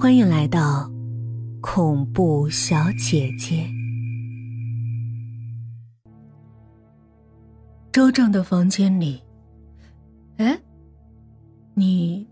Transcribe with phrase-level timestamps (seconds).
[0.00, 0.90] 欢迎来到
[1.60, 3.70] 恐怖小姐姐。
[7.92, 9.22] 周正的房间里，
[10.38, 10.58] 哎，
[11.74, 12.26] 你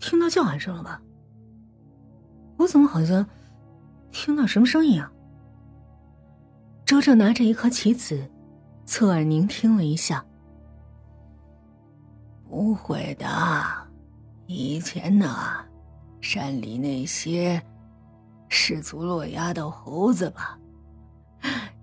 [0.00, 1.00] 听到叫喊声了吧？
[2.56, 3.24] 我怎么好像
[4.10, 5.12] 听到什么声音啊？
[6.84, 8.28] 周正拿着一颗棋子，
[8.84, 10.26] 侧耳聆听了一下。
[12.50, 13.26] 不会的，
[14.48, 15.28] 以前呢？
[16.22, 17.60] 山里那些
[18.48, 20.56] 失足落崖的猴子吧，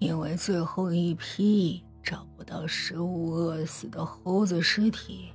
[0.00, 5.32] 因为最后一批找不到食物饿死的猴子尸体，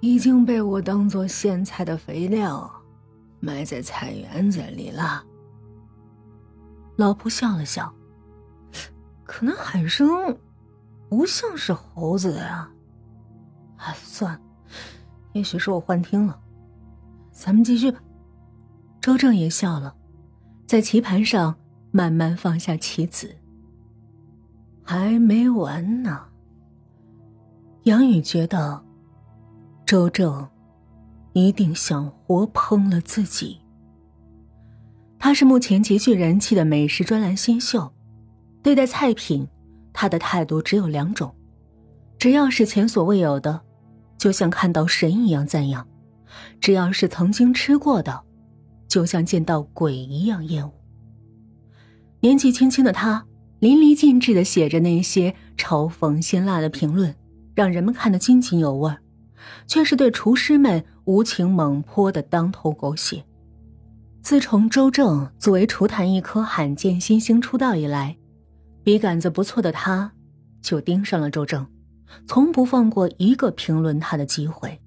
[0.00, 2.70] 已经被我当做苋菜的肥料
[3.38, 5.24] 埋在菜园子里了。
[6.96, 7.94] 老仆笑了笑，
[9.22, 10.36] 可能喊声
[11.08, 12.68] 不像是猴子呀。
[13.76, 14.40] 哎，算了，
[15.32, 16.40] 也许是我幻听了。
[17.34, 18.00] 咱们继续吧。
[19.00, 19.94] 周正也笑了，
[20.66, 21.54] 在棋盘上
[21.90, 23.30] 慢慢放下棋子。
[24.82, 26.22] 还没完呢。
[27.82, 28.82] 杨宇觉得，
[29.84, 30.48] 周正
[31.32, 33.58] 一定想活烹了自己。
[35.18, 37.92] 他是目前极具人气的美食专栏新秀，
[38.62, 39.46] 对待菜品，
[39.92, 41.34] 他的态度只有两种：
[42.18, 43.60] 只要是前所未有的，
[44.16, 45.86] 就像看到神一样赞扬。
[46.60, 48.22] 只要是曾经吃过的，
[48.88, 50.72] 就像见到鬼一样厌恶。
[52.20, 53.26] 年纪轻轻的他，
[53.58, 57.14] 淋漓尽致的写着那些嘲讽辛辣的评论，
[57.54, 58.92] 让人们看得津津有味
[59.66, 63.24] 却是对厨师们无情猛泼的当头狗血。
[64.22, 68.16] 自从周正作为厨坛一颗罕见新星出道以来，
[68.82, 70.10] 笔杆子不错的他，
[70.62, 71.66] 就盯上了周正，
[72.26, 74.80] 从不放过一个评论他的机会。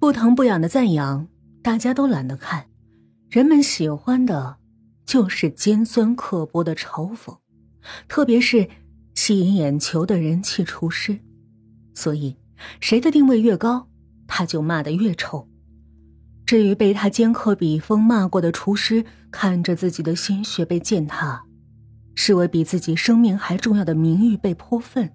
[0.00, 1.28] 不疼不痒的赞扬，
[1.62, 2.62] 大家都懒得看；
[3.28, 4.56] 人们喜欢的，
[5.04, 7.36] 就是尖酸刻薄的嘲讽，
[8.08, 8.66] 特别是
[9.14, 11.18] 吸引眼球的人气厨师。
[11.92, 12.34] 所以，
[12.80, 13.86] 谁的定位越高，
[14.26, 15.46] 他就骂得越臭。
[16.46, 21.44] 至于被他尖刻笔锋骂过的厨师，看着自己的心血被践踏，
[22.14, 25.12] 视为比自己生命还重要的名誉被泼粪，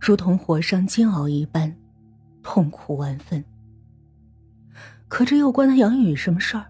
[0.00, 1.76] 如同火上煎熬一般，
[2.42, 3.44] 痛苦万分。
[5.16, 6.66] 可这又关他杨宇什么事儿？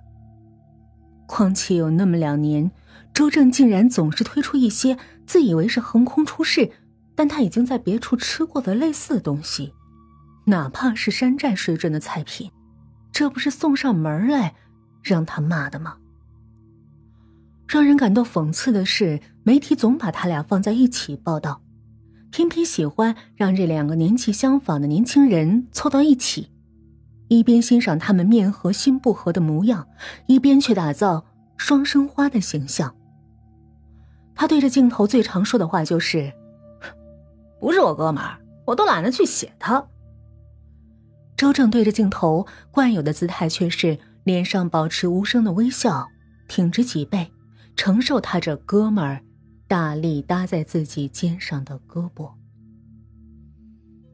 [1.26, 2.70] 况且有那么两年，
[3.12, 4.96] 周正竟然总是推出一些
[5.26, 6.70] 自以为是横空出世，
[7.16, 9.72] 但他已经在别处吃过的类似的东西，
[10.44, 12.48] 哪怕是山寨水准的菜品，
[13.10, 14.54] 这不是送上门来
[15.02, 15.96] 让他骂的吗？
[17.66, 21.62] 让人感到讽刺的是，媒体总把他俩放在一起报道，
[22.30, 26.52] 偏偏喜欢让这两个年纪相仿的年轻人凑到一起。
[27.28, 29.88] 一边欣赏他们面和心不和的模样，
[30.26, 31.26] 一边去打造
[31.56, 32.94] 双生花的形象。
[34.34, 36.32] 他对着镜头最常说的话就是
[37.58, 39.84] ：“不是我哥们儿，我都懒得去写他。”
[41.36, 46.08] 周正对着镜头惯有的姿态却是脸上保持无声的微笑，
[46.48, 47.32] 挺直脊背，
[47.74, 49.20] 承受他这哥们儿
[49.66, 52.30] 大力搭在自己肩上的胳膊。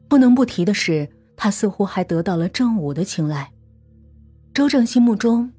[0.09, 1.09] 不能不提的是。
[1.35, 3.51] 他似乎还得到了正午的青睐，
[4.53, 5.51] 周正心目中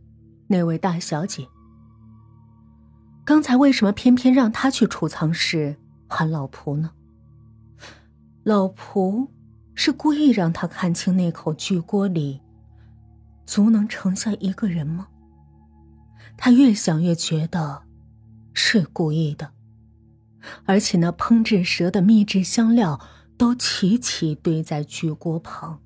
[0.46, 1.46] 那位大小姐。
[3.24, 5.76] 刚才为什么偏偏让他去储藏室
[6.08, 6.90] 喊老仆呢？
[8.42, 9.28] 老仆
[9.74, 12.40] 是故意让他看清那口巨锅里
[13.46, 15.08] 足能盛下一个人吗？
[16.36, 17.82] 他越想越觉得
[18.52, 19.52] 是故意的，
[20.66, 23.00] 而且那烹制蛇的秘制香料。
[23.44, 25.78] 都齐齐堆在巨锅旁。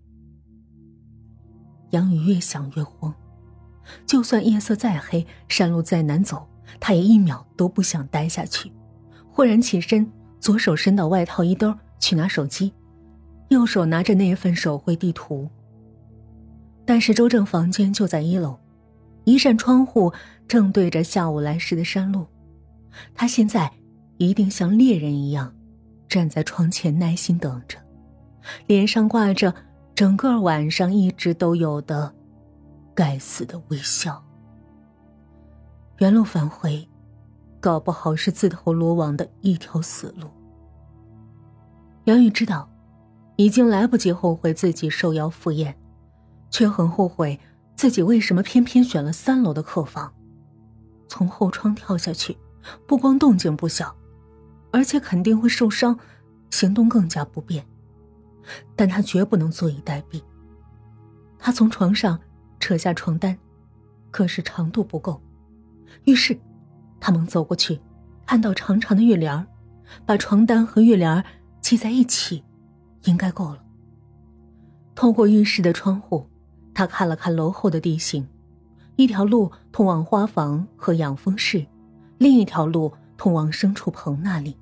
[1.90, 3.12] 杨宇越想越慌，
[4.06, 6.46] 就算夜色再黑，山路再难走，
[6.78, 8.70] 他也一秒都不想待下去。
[9.32, 10.08] 忽然起身，
[10.38, 12.72] 左手伸到外套衣兜去拿手机，
[13.48, 15.50] 右手拿着那份手绘地图。
[16.86, 18.56] 但是周正房间就在一楼，
[19.24, 20.12] 一扇窗户
[20.46, 22.24] 正对着下午来时的山路，
[23.16, 23.72] 他现在
[24.16, 25.52] 一定像猎人一样。
[26.08, 27.78] 站在窗前耐心等着，
[28.66, 29.54] 脸上挂着
[29.94, 32.14] 整个晚上一直都有的
[32.94, 34.24] 该死的微笑。
[35.98, 36.88] 原路返回，
[37.60, 40.28] 搞不好是自投罗网的一条死路。
[42.04, 42.70] 杨宇知道，
[43.36, 45.76] 已经来不及后悔自己受邀赴宴，
[46.50, 47.38] 却很后悔
[47.74, 50.12] 自己为什么偏偏选了三楼的客房。
[51.08, 52.36] 从后窗跳下去，
[52.86, 53.94] 不光动静不小。
[54.70, 55.98] 而且肯定会受伤，
[56.50, 57.64] 行动更加不便。
[58.74, 60.22] 但他绝不能坐以待毙。
[61.38, 62.18] 他从床上
[62.58, 63.38] 扯下床单，
[64.10, 65.20] 可是长度不够，
[66.04, 66.38] 于是
[66.98, 67.80] 他们走过去，
[68.26, 69.46] 看到长长的月帘
[70.06, 71.24] 把床单和月帘
[71.60, 72.42] 系在一起，
[73.04, 73.62] 应该够了。
[74.94, 76.26] 透过浴室的窗户，
[76.74, 78.26] 他看了看楼后的地形，
[78.96, 81.66] 一条路通往花房和养蜂室，
[82.18, 84.56] 另一条路通往牲畜棚那里。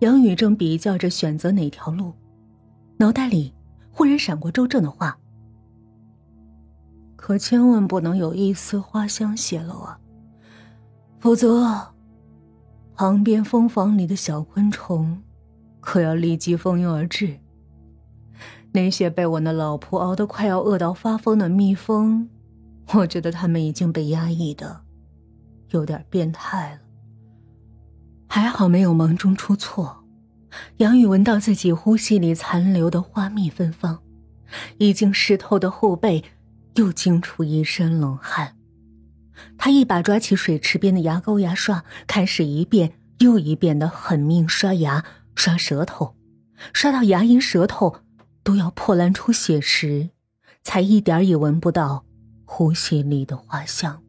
[0.00, 2.12] 杨宇正比较着选择哪条路，
[2.98, 3.54] 脑袋里
[3.90, 5.18] 忽然闪过周正的话。
[7.16, 10.00] 可千万不能有一丝花香泄露啊，
[11.18, 11.92] 否则，
[12.94, 15.22] 旁边蜂房里的小昆虫
[15.80, 17.38] 可要立即蜂拥而至。
[18.72, 22.28] 那些被我那老仆熬得快要饿到发疯的蜜蜂，
[22.94, 24.80] 我觉得他们已经被压抑的
[25.70, 26.80] 有点变态了。
[28.32, 30.04] 还好没有忙中出错，
[30.76, 34.00] 杨宇闻到自己呼吸里残留的花蜜芬芳，
[34.78, 36.24] 已经湿透的后背。
[36.76, 38.56] 又惊出一身冷汗，
[39.58, 45.04] 他一把抓起水池边的牙膏牙刷，开始一遍又一遍的狠命刷牙、
[45.34, 46.14] 刷舌头，
[46.72, 47.96] 刷到牙龈、舌头
[48.44, 50.10] 都要破烂出血时，
[50.62, 52.04] 才一点也闻不到
[52.44, 54.00] 呼吸里的花香。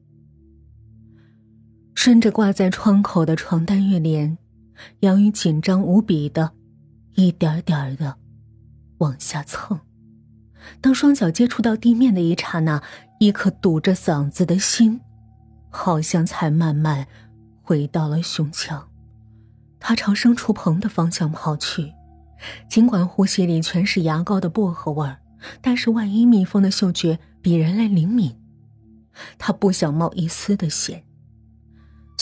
[1.93, 4.37] 顺着挂在窗口的床单月帘，
[5.01, 6.51] 杨宇紧张无比的，
[7.15, 8.15] 一点点的
[8.97, 9.79] 往下蹭。
[10.79, 12.81] 当双脚接触到地面的一刹那，
[13.19, 14.99] 一颗堵着嗓子的心，
[15.69, 17.05] 好像才慢慢
[17.61, 18.87] 回到了胸腔。
[19.79, 21.91] 他朝牲畜棚的方向跑去，
[22.69, 25.19] 尽管呼吸里全是牙膏的薄荷味儿，
[25.61, 28.35] 但是万一蜜蜂的嗅觉比人类灵敏，
[29.37, 31.03] 他不想冒一丝的险。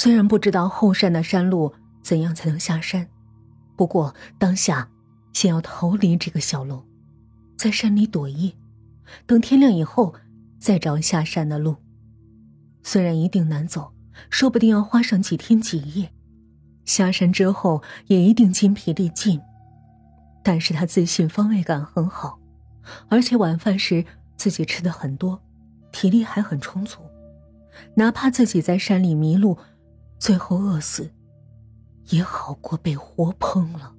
[0.02, 3.06] 虽然不知道后山的山路怎样才能下山，
[3.76, 4.90] 不过当下
[5.34, 6.86] 先要逃离这个小楼。
[7.58, 8.54] 在山里躲夜，
[9.26, 10.16] 等天亮以后
[10.58, 11.76] 再找下山的路。
[12.82, 13.92] 虽然一定难走，
[14.30, 16.10] 说不定要花上几天几夜。
[16.86, 19.42] 下山之后也一定筋疲力尽，
[20.42, 22.40] 但是他自信方位感很好，
[23.10, 24.06] 而且晚饭时
[24.38, 25.42] 自己吃的很多，
[25.92, 27.00] 体力还很充足。
[27.96, 29.58] 哪怕自己在山里迷路，
[30.20, 31.10] 最后饿死，
[32.10, 33.96] 也好过被活烹了。